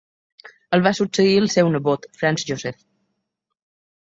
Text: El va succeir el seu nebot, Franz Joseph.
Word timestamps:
El 0.77 0.81
va 0.87 0.93
succeir 0.99 1.35
el 1.41 1.45
seu 1.57 1.69
nebot, 1.75 2.09
Franz 2.23 2.47
Joseph. 2.53 2.81